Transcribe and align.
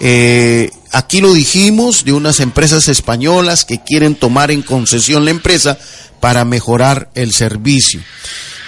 Eh, 0.00 0.70
aquí 0.92 1.20
lo 1.20 1.34
dijimos 1.34 2.04
de 2.04 2.12
unas 2.12 2.40
empresas 2.40 2.88
españolas 2.88 3.66
que 3.66 3.80
quieren 3.82 4.14
tomar 4.14 4.50
en 4.50 4.62
concesión 4.62 5.26
la 5.26 5.30
empresa 5.30 5.78
para 6.20 6.44
mejorar 6.44 7.10
el 7.14 7.32
servicio. 7.32 8.00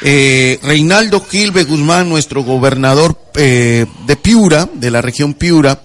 Eh, 0.03 0.59
Reinaldo 0.63 1.27
Quilbe 1.27 1.65
Guzmán, 1.65 2.09
nuestro 2.09 2.43
gobernador 2.43 3.19
eh, 3.35 3.87
de 4.07 4.17
Piura, 4.17 4.69
de 4.75 4.91
la 4.91 5.01
región 5.01 5.33
Piura, 5.35 5.83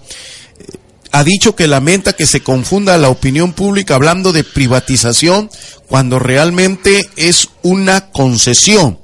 ha 1.12 1.24
dicho 1.24 1.56
que 1.56 1.66
lamenta 1.66 2.12
que 2.12 2.26
se 2.26 2.42
confunda 2.42 2.98
la 2.98 3.08
opinión 3.08 3.52
pública 3.52 3.94
hablando 3.94 4.32
de 4.32 4.44
privatización 4.44 5.50
cuando 5.86 6.18
realmente 6.18 7.08
es 7.16 7.48
una 7.62 8.10
concesión. 8.10 8.98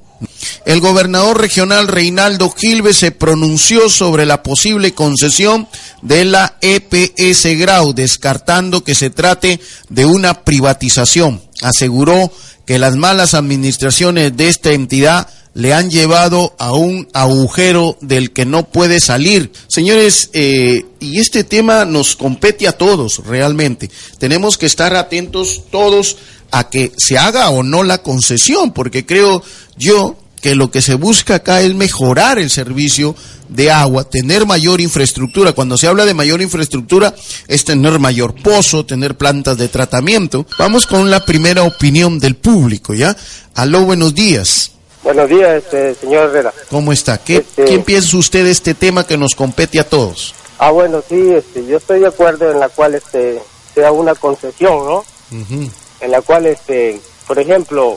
El 0.65 0.81
gobernador 0.81 1.41
regional 1.41 1.89
Reinaldo 1.89 2.51
Gilbe 2.51 2.95
se 2.95 3.11
pronunció 3.11 3.91
sobre 3.91 4.25
la 4.25 4.43
posible 4.43 4.95
concesión 4.95 5.69
de 6.03 6.25
la 6.25 6.57
EPS 6.61 7.59
Grau, 7.59 7.93
descartando 7.93 8.83
que 8.83 8.95
se 8.95 9.11
trate 9.11 9.61
de 9.89 10.07
una 10.07 10.43
privatización. 10.45 11.43
Aseguró 11.63 12.33
que 12.67 12.79
las 12.79 12.97
malas 12.97 13.35
administraciones 13.35 14.37
de 14.37 14.49
esta 14.49 14.73
entidad 14.73 15.29
le 15.55 15.73
han 15.73 15.91
llevado 15.91 16.55
a 16.59 16.73
un 16.73 17.09
agujero 17.13 17.97
del 18.01 18.33
que 18.33 18.45
no 18.45 18.65
puede 18.65 19.01
salir. 19.01 19.53
Señores, 19.69 20.31
eh, 20.33 20.85
y 20.99 21.21
este 21.21 21.45
tema 21.45 21.85
nos 21.85 22.17
compete 22.17 22.67
a 22.67 22.73
todos 22.73 23.25
realmente. 23.25 23.89
Tenemos 24.19 24.59
que 24.59 24.67
estar 24.67 24.97
atentos 24.97 25.63
todos 25.71 26.17
a 26.59 26.71
que 26.71 26.93
se 26.97 27.19
haga 27.19 27.51
o 27.51 27.63
no 27.63 27.83
la 27.83 27.99
concesión, 27.99 28.73
porque 28.73 29.05
creo 29.05 29.43
yo 29.77 30.17
que 30.41 30.55
lo 30.55 30.71
que 30.71 30.83
se 30.83 30.95
busca 30.95 31.37
acá 31.37 31.63
es 31.63 31.75
mejorar 31.75 32.39
el 32.39 32.51
servicio 32.51 33.17
de 33.49 33.71
agua, 33.71 34.05
tener 34.05 34.47
mayor 34.47 34.81
infraestructura. 34.81 35.53
Cuando 35.53 35.77
se 35.79 35.87
habla 35.89 36.05
de 36.05 36.15
mayor 36.15 36.43
infraestructura 36.43 37.15
es 37.49 37.65
tener 37.65 37.99
mayor 37.99 38.35
pozo, 38.43 38.85
tener 38.85 39.17
plantas 39.17 39.57
de 39.57 39.69
tratamiento. 39.69 40.47
Vamos 40.59 40.87
con 40.87 41.11
la 41.11 41.25
primera 41.25 41.63
opinión 41.63 42.19
del 42.19 42.37
público, 42.37 42.95
¿ya? 42.95 43.17
Aló, 43.55 43.81
buenos 43.87 44.15
días. 44.15 44.71
Buenos 45.03 45.29
días, 45.29 45.63
este, 45.65 45.95
señor 45.97 46.29
Herrera. 46.31 46.53
¿Cómo 46.71 46.93
está? 46.93 47.19
¿Qué, 47.19 47.39
Este- 47.39 47.65
¿Quién 47.65 47.83
piensa 47.83 48.17
usted 48.17 48.45
de 48.45 48.51
este 48.53 48.75
tema 48.75 49.07
que 49.07 49.17
nos 49.17 49.35
compete 49.35 49.81
a 49.81 49.89
todos? 49.89 50.35
Ah, 50.59 50.71
bueno, 50.71 51.03
sí, 51.09 51.17
este, 51.35 51.67
yo 51.67 51.79
estoy 51.79 52.01
de 52.01 52.07
acuerdo 52.09 52.51
en 52.51 52.61
la 52.61 52.69
cual 52.69 52.95
este, 52.95 53.43
sea 53.75 53.91
una 53.93 54.15
concesión, 54.15 54.77
¿no? 54.87 54.99
Ujú. 55.33 55.71
En 56.01 56.11
la 56.11 56.21
cual, 56.23 56.47
este, 56.47 57.01
por 57.27 57.39
ejemplo, 57.39 57.97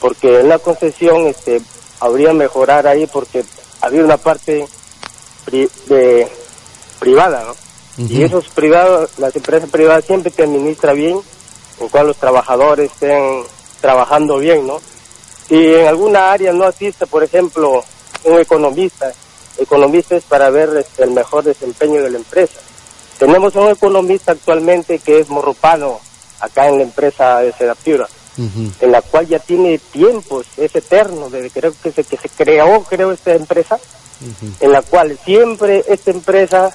porque 0.00 0.40
en 0.40 0.48
la 0.48 0.58
concesión 0.58 1.26
este, 1.26 1.60
habría 2.00 2.32
mejorar 2.32 2.86
ahí 2.86 3.06
porque 3.06 3.44
había 3.80 4.02
una 4.04 4.16
parte 4.16 4.66
pri- 5.44 5.70
de 5.86 6.28
privada, 6.98 7.44
¿no? 7.46 7.54
Y 7.98 8.22
esos 8.22 8.48
privados, 8.48 9.10
las 9.18 9.34
empresas 9.36 9.70
privadas 9.70 10.04
siempre 10.04 10.30
te 10.30 10.42
administra 10.42 10.92
bien, 10.92 11.18
en 11.80 11.88
cual 11.88 12.08
los 12.08 12.16
trabajadores 12.16 12.90
estén 12.92 13.42
trabajando 13.80 14.38
bien, 14.38 14.66
¿no? 14.66 14.80
Si 15.48 15.74
en 15.74 15.86
alguna 15.86 16.32
área 16.32 16.52
no 16.52 16.64
asiste, 16.64 17.06
por 17.06 17.22
ejemplo, 17.22 17.84
un 18.24 18.38
economista, 18.40 19.12
economista 19.58 20.16
es 20.16 20.24
para 20.24 20.50
ver 20.50 20.76
este, 20.76 21.04
el 21.04 21.12
mejor 21.12 21.44
desempeño 21.44 22.02
de 22.02 22.10
la 22.10 22.18
empresa. 22.18 22.58
Tenemos 23.18 23.54
un 23.54 23.68
economista 23.70 24.32
actualmente 24.32 24.98
que 24.98 25.20
es 25.20 25.28
morropano, 25.30 26.00
acá 26.40 26.68
en 26.68 26.78
la 26.78 26.82
empresa 26.84 27.40
de 27.40 27.52
Sedapiura, 27.52 28.08
Ujú. 28.38 28.70
en 28.80 28.92
la 28.92 29.00
cual 29.02 29.26
ya 29.26 29.38
tiene 29.38 29.78
tiempos, 29.78 30.46
es 30.56 30.74
eterno, 30.74 31.30
desde 31.30 31.50
creo 31.50 31.72
que 31.82 31.90
se, 31.92 32.04
que 32.04 32.16
se 32.16 32.28
creó, 32.28 32.82
creo, 32.84 33.12
esta 33.12 33.34
empresa, 33.34 33.78
en 34.60 34.72
la 34.72 34.82
cual 34.82 35.18
siempre 35.24 35.84
esta 35.88 36.10
empresa 36.10 36.70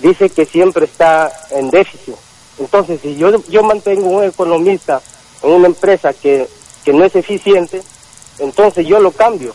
dice 0.00 0.28
que 0.30 0.44
siempre 0.44 0.84
está 0.84 1.32
en 1.50 1.70
déficit. 1.70 2.14
Entonces, 2.58 3.00
si 3.00 3.16
yo, 3.16 3.30
yo 3.48 3.62
mantengo 3.62 4.08
un 4.08 4.24
economista 4.24 5.00
en 5.42 5.50
una 5.50 5.66
empresa 5.66 6.12
que, 6.12 6.48
que 6.84 6.92
no 6.92 7.04
es 7.04 7.16
eficiente, 7.16 7.82
entonces 8.38 8.86
yo 8.86 9.00
lo 9.00 9.10
cambio. 9.10 9.54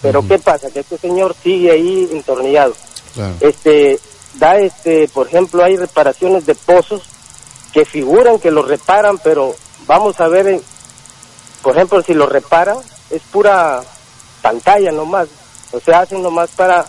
Pero 0.00 0.26
¿qué 0.26 0.38
pasa? 0.38 0.70
Que 0.70 0.80
este 0.80 0.96
señor 0.98 1.34
sigue 1.42 1.72
ahí 1.72 2.08
entornillado. 2.12 2.74
Claro. 3.14 3.34
Este, 3.40 3.98
da 4.34 4.56
este, 4.58 5.08
por 5.08 5.26
ejemplo, 5.26 5.64
hay 5.64 5.76
reparaciones 5.76 6.46
de 6.46 6.54
pozos 6.54 7.02
que 7.72 7.84
figuran 7.84 8.38
que 8.38 8.50
los 8.50 8.66
reparan, 8.66 9.18
pero 9.22 9.54
vamos 9.86 10.18
a 10.20 10.28
ver, 10.28 10.46
en- 10.48 10.62
por 11.62 11.76
ejemplo, 11.76 12.02
si 12.02 12.14
lo 12.14 12.26
reparan, 12.26 12.76
es 13.10 13.22
pura 13.30 13.80
pantalla 14.42 14.90
nomás. 14.92 15.28
O 15.72 15.80
sea, 15.80 16.00
hacen 16.00 16.22
nomás 16.22 16.50
para 16.56 16.86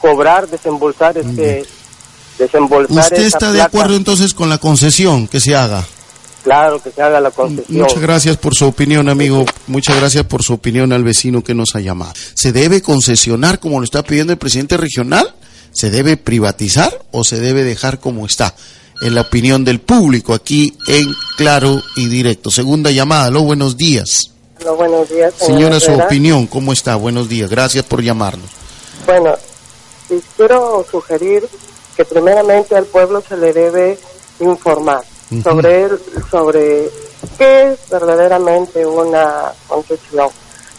cobrar, 0.00 0.48
desembolsar 0.48 1.18
este, 1.18 1.64
desembolsar 2.38 2.96
¿Usted 3.04 3.16
esa 3.18 3.26
está 3.26 3.48
de 3.52 3.58
plata. 3.58 3.66
acuerdo 3.66 3.96
entonces 3.96 4.34
con 4.34 4.48
la 4.48 4.58
concesión 4.58 5.28
que 5.28 5.40
se 5.40 5.54
haga? 5.54 5.84
Claro, 6.42 6.82
que 6.82 6.90
se 6.90 7.00
haga 7.00 7.20
la 7.20 7.30
concesión. 7.30 7.78
Muchas 7.82 8.00
gracias 8.02 8.36
por 8.36 8.54
su 8.54 8.66
opinión, 8.66 9.08
amigo. 9.08 9.44
Muchas 9.66 9.96
gracias 9.96 10.24
por 10.24 10.42
su 10.42 10.52
opinión 10.54 10.92
al 10.92 11.02
vecino 11.02 11.42
que 11.42 11.54
nos 11.54 11.74
ha 11.74 11.80
llamado. 11.80 12.12
¿Se 12.34 12.52
debe 12.52 12.82
concesionar 12.82 13.60
como 13.60 13.78
lo 13.80 13.84
está 13.84 14.02
pidiendo 14.02 14.32
el 14.34 14.38
presidente 14.38 14.76
regional? 14.76 15.34
¿Se 15.72 15.90
debe 15.90 16.16
privatizar 16.18 16.98
o 17.12 17.24
se 17.24 17.40
debe 17.40 17.64
dejar 17.64 17.98
como 17.98 18.26
está? 18.26 18.54
En 19.00 19.14
la 19.14 19.22
opinión 19.22 19.64
del 19.64 19.80
público, 19.80 20.32
aquí 20.34 20.76
en 20.86 21.12
claro 21.36 21.80
y 21.96 22.06
directo. 22.08 22.50
Segunda 22.50 22.90
llamada, 22.90 23.26
aló, 23.26 23.42
buenos 23.42 23.76
días. 23.76 24.30
Hola, 24.60 24.70
buenos 24.72 25.08
días, 25.10 25.34
señor 25.34 25.58
Señora, 25.58 25.80
su 25.80 25.92
opinión, 25.92 26.46
¿cómo 26.46 26.72
está? 26.72 26.96
Buenos 26.96 27.28
días, 27.28 27.50
gracias 27.50 27.84
por 27.84 28.02
llamarnos. 28.02 28.48
Bueno, 29.04 29.34
quiero 30.36 30.86
sugerir 30.90 31.46
que 31.96 32.04
primeramente 32.04 32.76
al 32.76 32.86
pueblo 32.86 33.22
se 33.28 33.36
le 33.36 33.52
debe 33.52 33.98
informar 34.40 35.04
Ujú. 35.30 35.42
sobre 35.42 35.82
el- 35.84 35.98
sobre 36.30 36.90
qué 37.36 37.72
es 37.72 37.78
verdaderamente 37.90 38.86
una 38.86 39.52
concesión, 39.68 40.28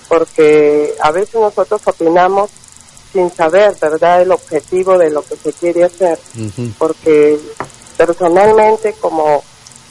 porque 0.07 0.95
a 1.01 1.11
veces 1.11 1.35
nosotros 1.35 1.81
opinamos 1.85 2.49
sin 3.13 3.31
saber, 3.33 3.75
¿verdad?, 3.79 4.21
el 4.23 4.31
objetivo 4.31 4.97
de 4.97 5.11
lo 5.11 5.21
que 5.23 5.35
se 5.37 5.53
quiere 5.53 5.83
hacer, 5.83 6.17
porque 6.77 7.39
personalmente 7.97 8.93
como 8.93 9.43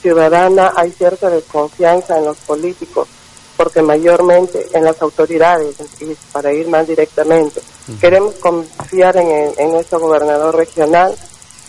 ciudadana 0.03 0.73
hay 0.77 0.91
cierta 0.93 1.31
desconfianza 1.31 2.19
en 2.19 2.25
los 2.27 2.37
políticos, 2.39 3.09
porque 3.57 3.83
mayormente 3.83 4.67
en 4.73 4.85
las 4.85 5.01
autoridades, 5.01 5.77
y 6.01 6.15
para 6.33 6.53
ir 6.53 6.69
más 6.69 6.87
directamente, 6.87 7.61
queremos 8.01 8.35
confiar 8.37 9.17
en, 9.17 9.31
el- 9.31 9.55
en 9.59 9.73
nuestro 9.73 10.01
gobernador 10.01 10.57
regional, 10.57 11.15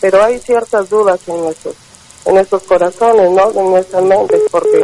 pero 0.02 0.24
hay 0.24 0.40
ciertas 0.40 0.90
dudas 0.90 1.20
en 1.28 1.42
nuestros, 1.42 1.76
en 2.26 2.36
nuestros 2.36 2.64
corazones, 2.64 3.32
¿no? 3.32 3.52
En 3.52 3.70
nuestras 3.72 4.04
mentes, 4.04 4.42
porque 4.52 4.84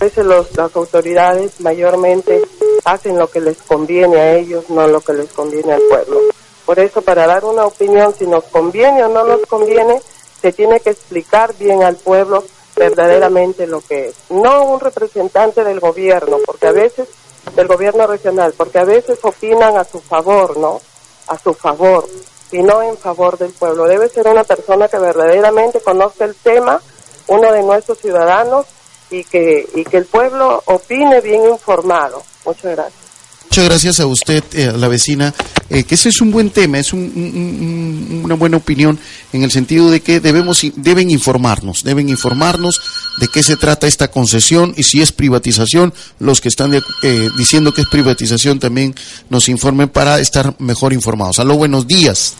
a 0.00 0.04
veces 0.04 0.24
los, 0.26 0.54
las 0.56 0.74
autoridades 0.76 1.52
mayormente 1.60 2.42
hacen 2.84 3.18
lo 3.18 3.28
que 3.30 3.40
les 3.40 3.56
conviene 3.62 4.20
a 4.20 4.34
ellos, 4.34 4.68
no 4.68 4.86
lo 4.88 5.00
que 5.00 5.12
les 5.14 5.30
conviene 5.32 5.72
al 5.74 5.82
pueblo. 5.88 6.20
Por 6.66 6.78
eso, 6.78 7.00
para 7.02 7.26
dar 7.26 7.44
una 7.44 7.64
opinión, 7.66 8.14
si 8.18 8.26
nos 8.26 8.44
conviene 8.44 9.04
o 9.04 9.08
no 9.08 9.24
nos 9.24 9.40
conviene, 9.48 10.00
se 10.42 10.52
tiene 10.52 10.80
que 10.80 10.90
explicar 10.90 11.54
bien 11.56 11.84
al 11.84 11.96
pueblo 11.96 12.44
verdaderamente 12.76 13.66
lo 13.66 13.80
que 13.80 14.08
es. 14.08 14.14
No 14.28 14.64
un 14.64 14.80
representante 14.80 15.62
del 15.62 15.78
gobierno, 15.78 16.38
porque 16.44 16.66
a 16.66 16.72
veces, 16.72 17.08
del 17.54 17.68
gobierno 17.68 18.06
regional, 18.06 18.52
porque 18.56 18.78
a 18.78 18.84
veces 18.84 19.18
opinan 19.22 19.76
a 19.76 19.84
su 19.84 20.00
favor, 20.00 20.56
¿no? 20.56 20.80
A 21.28 21.38
su 21.38 21.54
favor, 21.54 22.08
y 22.50 22.62
no 22.62 22.82
en 22.82 22.96
favor 22.96 23.38
del 23.38 23.52
pueblo. 23.52 23.84
Debe 23.84 24.08
ser 24.08 24.26
una 24.26 24.42
persona 24.42 24.88
que 24.88 24.98
verdaderamente 24.98 25.80
conozca 25.80 26.24
el 26.24 26.34
tema, 26.34 26.80
uno 27.28 27.52
de 27.52 27.62
nuestros 27.62 27.98
ciudadanos, 27.98 28.66
y 29.10 29.24
que, 29.24 29.68
y 29.74 29.84
que 29.84 29.98
el 29.98 30.06
pueblo 30.06 30.62
opine 30.66 31.20
bien 31.20 31.46
informado. 31.46 32.22
Muchas 32.44 32.74
gracias. 32.74 33.01
Muchas 33.44 33.64
gracias 33.66 34.00
a 34.00 34.06
usted, 34.06 34.42
eh, 34.54 34.68
a 34.68 34.72
la 34.72 34.88
vecina, 34.88 35.34
eh, 35.68 35.84
que 35.84 35.94
ese 35.96 36.08
es 36.08 36.22
un 36.22 36.30
buen 36.32 36.48
tema, 36.50 36.78
es 36.78 36.94
un- 36.94 37.00
un- 37.14 38.10
un- 38.16 38.22
una 38.24 38.34
buena 38.34 38.56
opinión 38.56 38.98
en 39.34 39.42
el 39.42 39.50
sentido 39.50 39.90
de 39.90 40.00
que 40.00 40.20
debemos, 40.20 40.60
deben 40.76 41.10
informarnos, 41.10 41.84
deben 41.84 42.08
informarnos 42.08 42.80
de 43.18 43.28
qué 43.28 43.42
se 43.42 43.56
trata 43.56 43.86
esta 43.86 44.08
concesión 44.10 44.72
y 44.76 44.84
si 44.84 45.02
es 45.02 45.12
privatización, 45.12 45.92
los 46.18 46.40
que 46.40 46.48
están 46.48 46.70
de- 46.70 46.82
eh, 47.02 47.28
diciendo 47.36 47.74
que 47.74 47.82
es 47.82 47.88
privatización 47.88 48.58
también 48.58 48.94
nos 49.28 49.50
informen 49.50 49.90
para 49.90 50.18
estar 50.18 50.54
mejor 50.58 50.94
informados. 50.94 51.38
Aló, 51.38 51.56
buenos 51.56 51.86
días. 51.86 52.34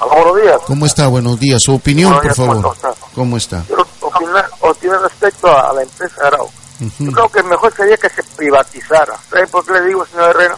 buenos 0.00 0.36
días. 0.42 0.56
¿Cómo 0.66 0.86
está? 0.86 1.06
Buenos 1.08 1.40
días. 1.40 1.62
Su 1.62 1.74
opinión, 1.74 2.12
por 2.12 2.34
favor. 2.34 2.76
¿Cómo 3.14 3.36
está? 3.36 3.64
Opinar, 4.00 4.46
opinar 4.60 5.00
respecto 5.02 5.48
a, 5.48 5.72
la 5.72 5.82
empresa 5.82 6.14
Yo 6.98 7.12
creo 7.12 7.28
que 7.28 7.42
mejor 7.44 7.74
sería 7.74 7.96
que 7.96 8.08
se 8.08 8.22
privatizara. 8.22 9.16
¿Saben 9.30 9.48
por 9.48 9.64
qué 9.64 9.72
le 9.72 9.82
digo, 9.82 10.04
señor 10.06 10.30
Herrera? 10.30 10.56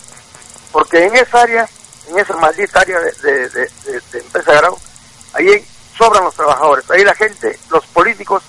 Porque 0.72 1.04
en 1.04 1.16
esa 1.16 1.42
área, 1.42 1.68
en 2.08 2.18
esa 2.18 2.34
maldita 2.36 2.80
área 2.80 2.98
de, 3.00 3.48
de, 3.48 3.48
de, 3.48 4.18
empresa 4.18 4.52
Grau, 4.52 4.78
ahí 5.34 5.66
sobran 5.96 6.24
los 6.24 6.34
trabajadores. 6.34 6.90
Ahí 6.90 7.04
la 7.04 7.14
gente, 7.14 7.58
los 7.70 7.84
políticos, 7.86 8.42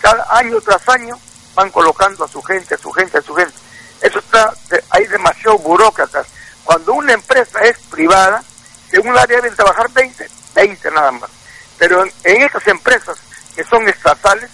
cada 0.00 0.26
año 0.36 0.60
tras 0.60 0.88
año 0.88 1.18
van 1.54 1.70
colocando 1.70 2.24
a 2.24 2.28
su 2.28 2.42
gente, 2.42 2.74
a 2.74 2.78
su 2.78 2.90
gente, 2.92 3.18
a 3.18 3.22
su 3.22 3.34
gente. 3.34 3.54
Eso 4.00 4.18
está, 4.18 4.52
hay 4.90 5.06
demasiado 5.06 5.58
burócratas. 5.58 6.26
Cuando 6.64 6.94
una 6.94 7.12
empresa 7.12 7.58
es 7.60 7.78
privada, 7.90 8.42
en 8.92 9.08
un 9.08 9.16
área 9.16 9.36
deben 9.36 9.54
trabajar 9.54 9.90
20, 9.90 10.28
20 10.54 10.90
nada 10.90 11.12
más. 11.12 11.30
Pero 11.78 12.04
en, 12.04 12.42
estas 12.42 12.66
empresas 12.68 13.18
que 13.54 13.64
son 13.64 13.88
estatales, 13.88 14.50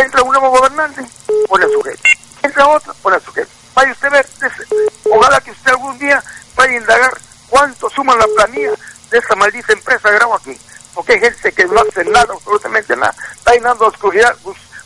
entra 0.00 0.22
un 0.22 0.32
nuevo 0.32 0.50
gobernante, 0.50 1.02
pone 1.48 1.64
a 1.64 1.68
su 1.68 1.82
gente. 1.82 2.02
Entra 2.42 2.68
otro, 2.68 2.94
pone 3.02 3.16
a 3.16 3.20
su 3.20 3.32
gente. 3.32 3.50
Vaya 3.74 3.92
usted 3.92 4.08
a 4.08 4.10
ver, 4.10 4.26
ojalá 5.10 5.40
que 5.40 5.50
usted 5.50 5.70
algún 5.70 5.98
día 5.98 6.22
vaya 6.54 6.72
a 6.72 6.76
indagar 6.76 7.18
cuánto 7.48 7.90
suma 7.90 8.14
la 8.16 8.26
planilla 8.36 8.72
de 9.10 9.18
esa 9.18 9.34
maldita 9.36 9.72
empresa 9.72 10.10
grabo 10.10 10.34
aquí. 10.34 10.58
Porque 10.94 11.14
hay 11.14 11.20
gente 11.20 11.52
que 11.52 11.64
no 11.66 11.80
hace 11.80 12.04
nada, 12.04 12.32
absolutamente 12.32 12.96
nada. 12.96 13.14
Está 13.34 13.52
llenando 13.52 13.92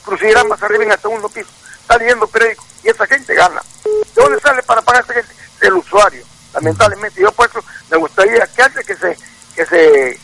crucigramas 0.04 0.62
arriba 0.62 0.84
en 0.84 0.92
el 0.92 1.00
segundo 1.00 1.28
piso. 1.28 1.50
Está 1.82 1.98
leyendo 1.98 2.26
periódico 2.26 2.64
y 2.82 2.88
esa 2.88 3.06
gente 3.06 3.34
gana. 3.34 3.62
¿De 3.84 4.22
dónde 4.22 4.40
sale 4.40 4.62
para 4.64 4.82
pagar 4.82 5.02
a 5.02 5.04
esa 5.04 5.14
gente? 5.14 5.34
Del 5.60 5.74
usuario 5.74 6.24
lamentablemente. 6.52 7.20
Yo 7.20 7.32
por 7.32 7.48
eso 7.48 7.62
me 7.90 7.96
gustaría 7.96 8.46
que 8.46 8.62
antes 8.62 8.86
que 8.86 8.96
se 8.96 9.16
que 9.54 9.66
se 9.66 10.20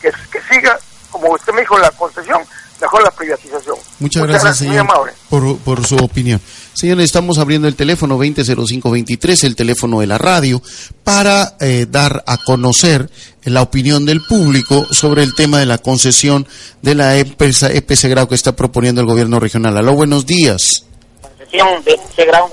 que, 0.00 0.12
siga, 0.48 0.78
como 1.10 1.32
usted 1.32 1.52
me 1.52 1.60
dijo, 1.60 1.78
la 1.78 1.90
concesión, 1.90 2.42
mejor 2.80 3.02
la 3.02 3.10
privatización. 3.10 3.76
Muchas, 3.98 4.22
gracias, 4.26 4.58
señor, 4.58 4.86
por, 5.28 5.58
por, 5.58 5.86
su 5.86 5.96
opinión. 5.96 6.40
Señores, 6.72 7.04
estamos 7.04 7.38
abriendo 7.38 7.68
el 7.68 7.76
teléfono 7.76 8.14
200523, 8.14 9.44
el 9.44 9.56
teléfono 9.56 10.00
de 10.00 10.06
la 10.06 10.18
radio, 10.18 10.62
para 11.04 11.56
eh, 11.60 11.86
dar 11.88 12.24
a 12.26 12.38
conocer 12.38 13.10
la 13.44 13.62
opinión 13.62 14.06
del 14.06 14.22
público 14.22 14.86
sobre 14.92 15.22
el 15.22 15.34
tema 15.34 15.58
de 15.58 15.66
la 15.66 15.78
concesión 15.78 16.46
de 16.82 16.94
la 16.94 17.16
empresa 17.16 17.70
EPC 17.70 18.04
Grau 18.04 18.28
que 18.28 18.34
está 18.34 18.52
proponiendo 18.52 19.00
el 19.00 19.06
gobierno 19.06 19.38
regional. 19.40 19.76
Aló, 19.76 19.94
buenos 19.94 20.26
días. 20.26 20.84
Concesión 21.20 21.84
de 21.84 21.92
EPC 21.92 22.26
Grau. 22.26 22.50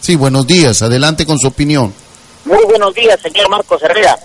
Sí, 0.00 0.16
buenos 0.16 0.46
días. 0.46 0.82
Adelante 0.82 1.26
con 1.26 1.38
su 1.38 1.48
opinión. 1.48 1.92
Muy 2.44 2.64
buenos 2.64 2.92
días, 2.94 3.20
señor 3.20 3.48
Marcos 3.48 3.82
Herrera. 3.82 4.18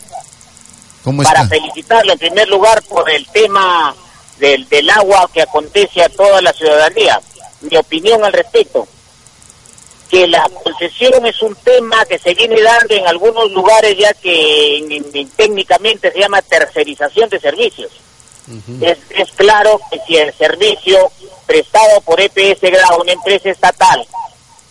¿Cómo 1.03 1.21
está? 1.21 1.35
Para 1.35 1.47
felicitarle 1.47 2.13
en 2.13 2.19
primer 2.19 2.47
lugar 2.49 2.81
por 2.83 3.09
el 3.09 3.25
tema 3.27 3.95
del, 4.39 4.67
del 4.69 4.89
agua 4.89 5.29
que 5.33 5.41
acontece 5.41 6.01
a 6.01 6.09
toda 6.09 6.41
la 6.41 6.53
ciudadanía. 6.53 7.19
Mi 7.61 7.77
opinión 7.77 8.23
al 8.23 8.33
respecto, 8.33 8.87
que 10.09 10.27
la 10.27 10.49
concesión 10.63 11.25
es 11.25 11.41
un 11.41 11.55
tema 11.55 12.05
que 12.05 12.17
se 12.17 12.33
viene 12.33 12.61
dando 12.61 12.95
en 12.95 13.07
algunos 13.07 13.51
lugares 13.51 13.97
ya 13.97 14.13
que 14.13 15.01
técnicamente 15.35 16.11
se 16.11 16.19
llama 16.19 16.41
tercerización 16.41 17.29
de 17.29 17.39
servicios. 17.39 17.91
es, 18.81 18.97
es 19.09 19.31
claro 19.33 19.79
que 19.91 19.99
si 20.07 20.17
el 20.17 20.33
servicio 20.33 21.11
prestado 21.45 21.99
por 22.01 22.19
EPS 22.21 22.61
Grau, 22.61 23.01
una 23.01 23.11
empresa 23.11 23.49
estatal, 23.49 24.05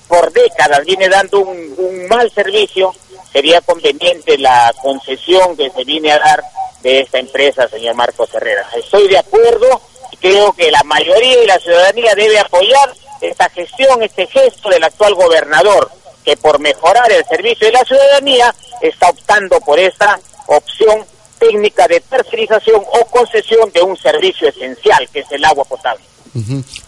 por 0.09 0.33
décadas 0.33 0.85
viene 0.85 1.09
dando 1.09 1.41
un, 1.41 1.75
un 1.77 2.07
mal 2.09 2.31
servicio, 2.31 2.95
sería 3.33 3.61
conveniente 3.61 4.39
la 4.39 4.73
concesión 4.81 5.57
que 5.57 5.71
se 5.71 5.85
viene 5.85 6.13
a 6.13 6.19
dar 6.19 6.43
de 6.87 7.01
esta 7.01 7.19
empresa, 7.19 7.67
señor 7.69 7.97
Marcos 7.97 8.33
Herrera. 8.33 8.65
Estoy 8.79 9.09
de 9.09 9.19
acuerdo 9.19 9.81
y 10.13 10.17
creo 10.19 10.53
que 10.53 10.71
la 10.71 10.85
mayoría 10.85 11.37
de 11.41 11.47
la 11.47 11.59
ciudadanía 11.59 12.15
debe 12.15 12.39
apoyar 12.39 12.95
esta 13.21 13.49
gestión, 13.51 14.01
este 14.05 14.25
gesto 14.29 14.69
del 14.69 14.85
actual 14.85 15.17
gobernador, 15.17 15.91
que 16.25 16.37
por 16.37 16.61
mejorar 16.61 17.11
el 17.11 17.25
servicio 17.25 17.67
de 17.67 17.73
la 17.73 17.85
ciudadanía 17.85 18.55
está 18.81 19.09
optando 19.09 19.59
por 19.63 19.81
esta 19.81 20.21
opción 20.47 21.05
técnica 21.41 21.89
de 21.89 21.99
tercerización 22.03 22.81
o 22.81 23.05
concesión 23.07 23.69
de 23.73 23.83
un 23.83 23.97
servicio 23.97 24.49
esencial, 24.49 25.09
que 25.13 25.21
es 25.21 25.33
el 25.33 25.45
agua 25.45 25.65
potable. 25.65 26.05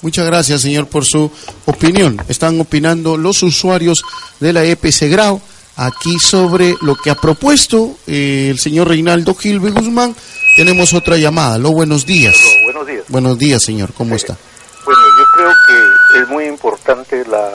Muchas 0.02 0.26
gracias, 0.26 0.60
señor, 0.60 0.86
por 0.86 1.04
su 1.06 1.28
opinión. 1.66 2.22
Están 2.28 2.60
opinando 2.60 3.16
los 3.16 3.42
usuarios 3.42 4.04
de 4.38 4.52
la 4.52 4.62
EPC 4.62 5.10
Grau 5.10 5.40
aquí 5.78 6.18
sobre 6.18 6.74
lo 6.82 6.96
que 6.96 7.10
ha 7.10 7.14
propuesto 7.14 7.96
eh, 8.06 8.48
el 8.50 8.58
señor 8.58 8.88
Reinaldo 8.88 9.34
Gilbe 9.34 9.70
Guzmán. 9.70 10.14
Tenemos 10.56 10.92
otra 10.92 11.16
llamada. 11.16 11.56
Lo 11.56 11.70
buenos 11.70 12.04
días. 12.04 12.36
buenos 12.64 12.86
días. 12.86 13.04
Buenos 13.08 13.38
días, 13.38 13.62
señor. 13.62 13.92
¿Cómo 13.96 14.16
está? 14.16 14.36
Bueno, 14.84 15.00
yo 15.18 15.24
creo 15.34 15.52
que 15.66 16.22
es 16.22 16.28
muy 16.28 16.44
importante 16.46 17.24
la, 17.26 17.50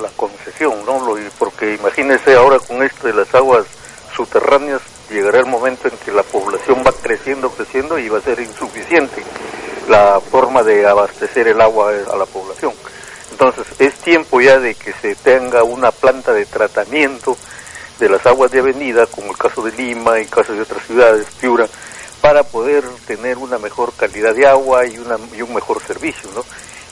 la, 0.00 0.08
concesión, 0.16 0.74
¿no? 0.86 1.04
porque 1.38 1.74
imagínese 1.74 2.34
ahora 2.34 2.58
con 2.58 2.82
esto 2.82 3.06
de 3.06 3.14
las 3.14 3.32
aguas 3.34 3.64
subterráneas, 4.14 4.80
llegará 5.10 5.40
el 5.40 5.46
momento 5.46 5.88
en 5.88 5.96
que 6.04 6.12
la 6.12 6.22
población 6.22 6.82
va 6.86 6.92
creciendo, 6.92 7.50
creciendo 7.50 7.98
y 7.98 8.08
va 8.08 8.18
a 8.18 8.22
ser 8.22 8.40
insuficiente 8.40 9.22
la 9.88 10.20
forma 10.20 10.62
de 10.62 10.86
abastecer 10.86 11.48
el 11.48 11.60
agua 11.60 11.92
a 12.12 12.16
la 12.16 12.26
población. 12.26 12.72
Entonces, 13.30 13.66
es 13.78 13.94
tiempo 13.94 14.40
ya 14.40 14.58
de 14.58 14.74
que 14.74 14.92
se 14.92 15.14
tenga 15.14 15.62
una 15.62 15.92
planta 15.92 16.32
de 16.32 16.44
tratamiento 16.46 17.36
de 17.98 18.08
las 18.08 18.24
aguas 18.26 18.50
de 18.50 18.60
avenida, 18.60 19.06
como 19.06 19.30
el 19.30 19.38
caso 19.38 19.62
de 19.62 19.72
Lima 19.72 20.20
y 20.20 20.26
casos 20.26 20.56
de 20.56 20.62
otras 20.62 20.86
ciudades, 20.86 21.26
Piura, 21.40 21.66
para 22.20 22.42
poder 22.42 22.84
tener 23.06 23.38
una 23.38 23.58
mejor 23.58 23.92
calidad 23.94 24.34
de 24.34 24.46
agua 24.46 24.86
y, 24.86 24.98
una, 24.98 25.16
y 25.36 25.42
un 25.42 25.54
mejor 25.54 25.82
servicio, 25.82 26.30
¿no? 26.34 26.44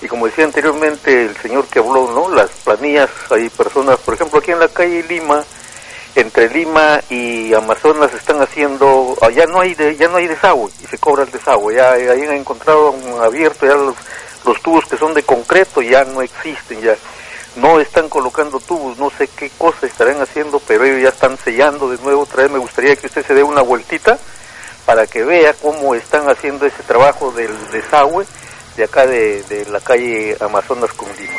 Y 0.02 0.08
como 0.08 0.26
decía 0.26 0.44
anteriormente 0.44 1.24
el 1.24 1.36
señor 1.38 1.66
que 1.66 1.78
habló, 1.78 2.10
¿no? 2.12 2.34
Las 2.34 2.50
planillas, 2.50 3.10
hay 3.30 3.48
personas, 3.48 3.98
por 3.98 4.14
ejemplo, 4.14 4.38
aquí 4.38 4.52
en 4.52 4.60
la 4.60 4.68
calle 4.68 5.02
Lima, 5.08 5.42
entre 6.14 6.48
Lima 6.50 7.00
y 7.10 7.52
Amazonas 7.54 8.12
están 8.12 8.40
haciendo, 8.40 9.16
ah, 9.20 9.30
ya 9.30 9.46
no 9.46 9.60
hay 9.60 9.74
de, 9.74 9.96
ya 9.96 10.08
no 10.08 10.16
hay 10.16 10.26
desagüe 10.26 10.70
y 10.82 10.86
se 10.86 10.98
cobra 10.98 11.24
el 11.24 11.30
desagüe, 11.30 11.74
ya 11.74 11.92
ahí 11.92 12.22
han 12.22 12.32
encontrado 12.32 12.94
abierto 13.22 13.66
ya 13.66 13.74
los 13.74 13.96
los 14.46 14.62
tubos 14.62 14.86
que 14.86 14.96
son 14.96 15.12
de 15.12 15.24
concreto 15.24 15.82
ya 15.82 16.04
no 16.04 16.22
existen, 16.22 16.80
ya 16.80 16.96
no 17.56 17.80
están 17.80 18.08
colocando 18.08 18.60
tubos, 18.60 18.98
no 18.98 19.10
sé 19.10 19.28
qué 19.28 19.50
cosa 19.56 19.86
estarán 19.86 20.20
haciendo, 20.20 20.60
pero 20.66 20.84
ellos 20.84 21.02
ya 21.02 21.08
están 21.08 21.38
sellando 21.38 21.90
de 21.90 21.98
nuevo. 21.98 22.22
Otra 22.22 22.42
vez 22.42 22.52
me 22.52 22.58
gustaría 22.58 22.96
que 22.96 23.06
usted 23.06 23.26
se 23.26 23.34
dé 23.34 23.42
una 23.42 23.62
vueltita 23.62 24.18
para 24.84 25.06
que 25.06 25.24
vea 25.24 25.54
cómo 25.54 25.94
están 25.94 26.28
haciendo 26.28 26.66
ese 26.66 26.82
trabajo 26.84 27.32
del 27.32 27.50
desagüe 27.72 28.24
de 28.76 28.84
acá 28.84 29.06
de, 29.06 29.42
de 29.44 29.66
la 29.66 29.80
calle 29.80 30.36
Amazonas 30.40 30.92
con 30.92 31.08
Lima. 31.16 31.38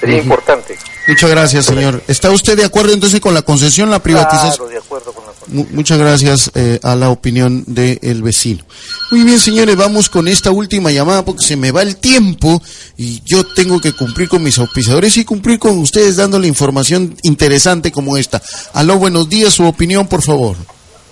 Sería 0.00 0.18
importante. 0.18 0.78
Muchas 1.06 1.30
gracias, 1.30 1.66
señor. 1.66 2.02
¿Está 2.06 2.30
usted 2.30 2.56
de 2.56 2.64
acuerdo 2.64 2.92
entonces 2.92 3.20
con 3.20 3.34
la 3.34 3.42
concesión, 3.42 3.90
la 3.90 3.98
privatización? 3.98 4.56
Claro, 4.56 4.68
de 4.68 4.78
acuerdo 4.78 5.12
con. 5.12 5.19
Muchas 5.52 5.98
gracias 5.98 6.50
eh, 6.54 6.78
a 6.82 6.94
la 6.94 7.10
opinión 7.10 7.64
del 7.66 8.22
vecino. 8.22 8.64
Muy 9.10 9.24
bien, 9.24 9.38
señores, 9.38 9.76
vamos 9.76 10.08
con 10.08 10.28
esta 10.28 10.50
última 10.50 10.90
llamada 10.90 11.24
porque 11.24 11.44
se 11.44 11.56
me 11.56 11.72
va 11.72 11.82
el 11.82 11.96
tiempo 11.96 12.62
y 12.96 13.22
yo 13.24 13.44
tengo 13.54 13.80
que 13.80 13.92
cumplir 13.92 14.28
con 14.28 14.42
mis 14.42 14.58
auspiciadores 14.58 15.16
y 15.16 15.24
cumplir 15.24 15.58
con 15.58 15.78
ustedes 15.78 16.16
dándole 16.16 16.46
información 16.46 17.16
interesante 17.22 17.90
como 17.90 18.16
esta. 18.16 18.40
Aló, 18.74 18.96
buenos 18.96 19.28
días, 19.28 19.52
su 19.52 19.66
opinión, 19.66 20.06
por 20.06 20.22
favor. 20.22 20.56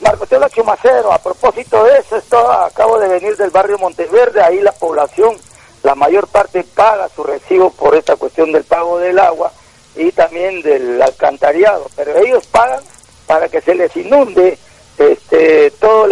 Marco 0.01 0.27
Tela 0.27 0.49
Chumacero, 0.49 1.13
a 1.13 1.19
propósito 1.19 1.83
de 1.85 1.99
eso, 1.99 2.17
esto, 2.17 2.53
acabo 2.53 2.99
de 2.99 3.09
venir 3.09 3.37
del 3.37 3.51
barrio 3.51 3.79
Monteverde, 3.79 4.41
ahí 4.41 4.61
la 4.61 4.73
población 4.73 5.37
la 5.83 5.95
mayor 5.95 6.27
parte 6.29 6.65
paga 6.75 7.09
su 7.15 7.23
recibo 7.23 7.71
por 7.71 7.95
esta 7.95 8.17
cuestión 8.17 8.53
del 8.53 8.65
pago 8.65 8.99
del 8.99 9.19
agua 9.19 9.53
y 9.97 10.11
también 10.13 10.61
del 10.63 11.01
alcantarillado, 11.01 11.87
pero 11.97 12.17
ellos 12.19 12.47
pagan 12.47 12.81
para 13.29 13.49
que 13.49 13.61
se 13.61 13.75
les 13.75 13.95
inunde 13.95 14.59
este, 14.99 15.71
toda 15.73 16.09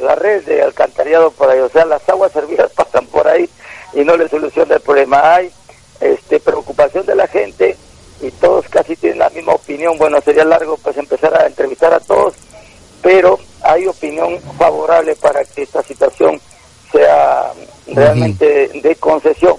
la, 0.00 0.14
red 0.14 0.44
de 0.44 0.62
alcantarillado 0.62 1.32
por 1.32 1.50
ahí, 1.50 1.58
o 1.58 1.68
sea, 1.68 1.84
las 1.84 2.06
aguas 2.08 2.30
servidas 2.30 2.70
pasan 2.76 3.06
por 3.06 3.26
ahí 3.26 3.48
y 3.94 4.04
no 4.04 4.16
le 4.16 4.28
soluciona 4.28 4.76
el 4.76 4.80
problema. 4.80 5.34
Hay 5.34 5.50
este, 6.00 6.38
preocupación 6.38 7.04
de 7.06 7.16
la 7.16 7.26
gente 7.26 7.76
y 8.20 8.30
todos 8.32 8.68
casi 8.68 8.94
tienen 8.94 9.18
la 9.18 9.30
misma 9.30 9.54
opinión. 9.54 9.96
Bueno, 9.98 10.20
sería 10.20 10.44
largo 10.44 10.76
pues 10.76 10.96
empezar 10.98 11.34
a 11.40 11.46
entrevistar 11.46 11.92
a 11.92 12.00
todos, 12.00 12.34
pero 13.02 13.38
hay 13.62 13.86
opinión 13.86 14.38
favorable 14.56 15.16
para 15.16 15.42
que 15.44 15.62
esta 15.62 15.82
situación 15.82 16.40
sea 16.92 17.52
realmente 17.86 18.68
de 18.74 18.96
concesión. 18.96 19.56